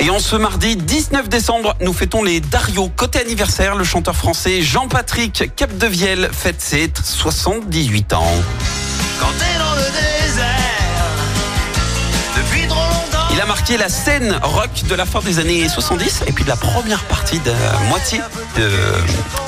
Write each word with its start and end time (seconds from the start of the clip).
Et 0.00 0.10
en 0.10 0.18
ce 0.18 0.36
mardi 0.36 0.76
19 0.76 1.28
décembre, 1.28 1.74
nous 1.80 1.92
fêtons 1.92 2.22
les 2.22 2.40
Dario. 2.40 2.90
Côté 2.94 3.18
anniversaire, 3.18 3.74
le 3.74 3.84
chanteur 3.84 4.14
français 4.14 4.60
Jean-Patrick 4.60 5.54
Capdevielle 5.56 6.28
fête 6.32 6.60
ses 6.60 6.92
78 7.02 8.12
ans. 8.12 8.24
Quand 9.18 9.32
marqué 13.58 13.76
la 13.76 13.88
scène 13.88 14.38
rock 14.42 14.70
de 14.88 14.94
la 14.94 15.04
fin 15.04 15.18
des 15.20 15.40
années 15.40 15.68
70 15.68 16.22
et 16.28 16.32
puis 16.32 16.44
de 16.44 16.48
la 16.48 16.54
première 16.56 17.02
partie 17.04 17.40
de 17.40 17.50
la 17.50 17.78
moitié 17.88 18.20
de- 18.56 18.70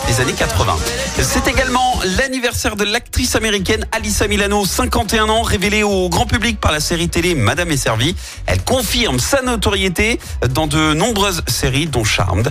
des 0.09 0.21
années 0.21 0.33
80. 0.33 0.77
C'est 1.23 1.47
également 1.47 2.01
l'anniversaire 2.19 2.75
de 2.75 2.83
l'actrice 2.83 3.37
américaine 3.37 3.87
Alyssa 3.93 4.27
Milano, 4.27 4.67
51 4.67 5.29
ans, 5.29 5.43
révélée 5.43 5.85
au 5.85 6.09
grand 6.09 6.27
public 6.27 6.59
par 6.61 6.73
la 6.73 6.81
série 6.81 7.09
télé 7.09 7.37
Madame 7.37 7.71
est 7.71 7.77
servie. 7.77 8.17
Elle 8.47 8.63
confirme 8.65 9.21
sa 9.21 9.43
notoriété 9.43 10.19
dans 10.49 10.67
de 10.67 10.93
nombreuses 10.93 11.43
séries 11.47 11.87
dont 11.87 12.03
Charmed, 12.05 12.51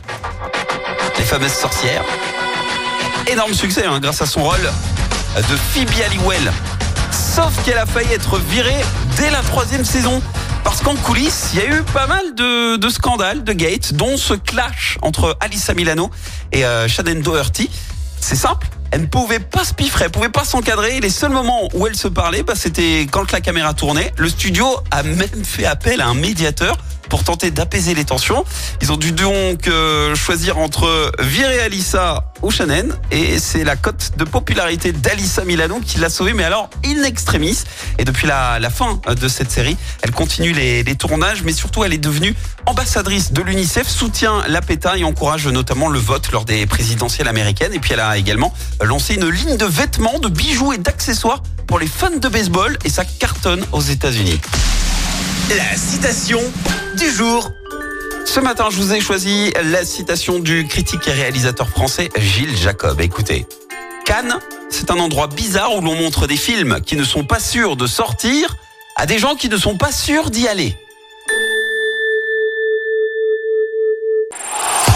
les 1.17 1.25
fameuses 1.25 1.51
sorcières. 1.53 2.03
Énorme 3.27 3.53
succès 3.53 3.85
hein, 3.85 3.99
grâce 3.99 4.21
à 4.21 4.25
son 4.25 4.43
rôle 4.43 4.71
de 5.35 5.55
Phoebe 5.73 5.89
Halliwell. 6.05 6.51
Sauf 7.11 7.63
qu'elle 7.63 7.77
a 7.77 7.85
failli 7.85 8.13
être 8.13 8.37
virée 8.37 8.83
dès 9.17 9.29
la 9.29 9.41
troisième 9.41 9.85
saison. 9.85 10.21
Parce 10.63 10.81
qu'en 10.81 10.95
coulisses, 10.95 11.51
il 11.53 11.59
y 11.59 11.61
a 11.63 11.67
eu 11.67 11.83
pas 11.83 12.07
mal 12.07 12.35
de, 12.35 12.89
scandales, 12.89 13.43
de 13.43 13.53
gates, 13.53 13.93
dont 13.93 14.17
ce 14.17 14.33
clash 14.33 14.97
entre 15.01 15.37
Alyssa 15.39 15.73
Milano 15.73 16.09
et 16.51 16.65
euh, 16.65 16.87
Shannon 16.87 17.21
Doherty. 17.21 17.69
C'est 18.19 18.35
simple, 18.35 18.67
elle 18.91 19.01
ne 19.01 19.05
pouvait 19.07 19.39
pas 19.39 19.63
se 19.63 19.73
piffrer, 19.73 20.05
elle 20.05 20.11
pouvait 20.11 20.29
pas 20.29 20.43
s'encadrer. 20.43 20.99
Les 20.99 21.09
seuls 21.09 21.31
moments 21.31 21.69
où 21.73 21.87
elle 21.87 21.95
se 21.95 22.07
parlait, 22.07 22.43
bah, 22.43 22.53
c'était 22.55 23.07
quand 23.09 23.31
la 23.31 23.41
caméra 23.41 23.73
tournait. 23.73 24.13
Le 24.17 24.29
studio 24.29 24.67
a 24.91 25.03
même 25.03 25.45
fait 25.45 25.65
appel 25.65 26.01
à 26.01 26.07
un 26.07 26.13
médiateur 26.13 26.77
pour 27.09 27.23
tenter 27.23 27.51
d'apaiser 27.51 27.93
les 27.93 28.05
tensions. 28.05 28.45
Ils 28.81 28.91
ont 28.91 28.97
dû 28.97 29.11
donc 29.11 29.67
euh, 29.67 30.15
choisir 30.15 30.57
entre 30.57 31.11
virer 31.19 31.59
Alissa 31.61 32.31
ou 32.41 32.51
Shannon. 32.51 32.89
Et 33.11 33.39
c'est 33.39 33.63
la 33.63 33.75
cote 33.75 34.11
de 34.17 34.23
popularité 34.23 34.91
d'Alissa 34.91 35.43
Milano 35.43 35.79
qui 35.85 35.99
l'a 35.99 36.09
sauvée, 36.09 36.33
mais 36.33 36.43
alors 36.43 36.69
in 36.85 37.03
extremis. 37.03 37.63
Et 37.97 38.05
depuis 38.05 38.27
la, 38.27 38.59
fin 38.69 39.01
de 39.07 39.27
cette 39.27 39.51
série, 39.51 39.77
elle 40.03 40.11
continue 40.11 40.53
les, 40.53 40.83
les 40.83 40.95
tournages, 40.95 41.43
mais 41.43 41.53
surtout 41.53 41.83
elle 41.83 41.93
est 41.93 41.97
devenue 41.97 42.35
ambassadrice 42.65 43.33
de 43.33 43.41
l'UNICEF, 43.41 43.87
soutient 43.87 44.43
la 44.47 44.61
PETA 44.61 44.97
et 44.97 45.03
encourage 45.03 45.47
notamment 45.47 45.89
le 45.89 45.99
vote 45.99 46.31
lors 46.31 46.45
des 46.45 46.65
présidentielles 46.65 47.27
américaines. 47.27 47.73
Et 47.73 47.79
puis 47.79 47.93
elle 47.93 47.99
a 47.99 48.17
également 48.17 48.53
lancé 48.81 49.15
une 49.15 49.27
ligne 49.27 49.57
de 49.57 49.65
vêtements, 49.65 50.19
de 50.19 50.29
bijoux 50.29 50.73
et 50.73 50.77
d'accessoires 50.77 51.41
pour 51.67 51.79
les 51.79 51.87
fans 51.87 52.17
de 52.17 52.27
baseball 52.27 52.77
et 52.85 52.89
ça 52.89 53.05
cartonne 53.05 53.65
aux 53.71 53.81
États-Unis. 53.81 54.39
La 55.55 55.75
citation 55.77 56.39
du 56.99 57.09
jour. 57.09 57.51
Ce 58.25 58.39
matin, 58.41 58.65
je 58.69 58.75
vous 58.75 58.93
ai 58.93 58.99
choisi 58.99 59.53
la 59.63 59.85
citation 59.85 60.39
du 60.39 60.67
critique 60.67 61.07
et 61.07 61.11
réalisateur 61.11 61.69
français 61.69 62.09
Gilles 62.17 62.57
Jacob. 62.57 62.99
Écoutez, 62.99 63.45
Cannes, 64.05 64.37
c'est 64.69 64.91
un 64.91 64.99
endroit 64.99 65.27
bizarre 65.27 65.75
où 65.75 65.81
l'on 65.81 65.95
montre 65.95 66.27
des 66.27 66.35
films 66.35 66.81
qui 66.85 66.97
ne 66.97 67.03
sont 67.05 67.23
pas 67.23 67.39
sûrs 67.39 67.77
de 67.77 67.87
sortir 67.87 68.57
à 68.97 69.05
des 69.05 69.17
gens 69.17 69.35
qui 69.35 69.47
ne 69.47 69.57
sont 69.57 69.77
pas 69.77 69.93
sûrs 69.93 70.29
d'y 70.29 70.47
aller. 70.47 70.75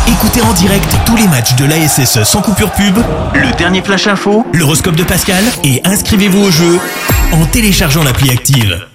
Écoutez 0.07 0.41
en 0.41 0.53
direct 0.53 0.97
tous 1.05 1.15
les 1.15 1.27
matchs 1.27 1.55
de 1.55 1.65
l'ASSE 1.65 2.23
sans 2.23 2.41
coupure 2.41 2.71
pub, 2.71 2.97
le 3.33 3.55
dernier 3.57 3.81
flash 3.81 4.07
info, 4.07 4.45
l'horoscope 4.53 4.95
de 4.95 5.03
Pascal 5.03 5.43
et 5.63 5.81
inscrivez-vous 5.85 6.43
au 6.43 6.51
jeu 6.51 6.79
en 7.31 7.45
téléchargeant 7.45 8.03
l'appli 8.03 8.29
active. 8.29 8.87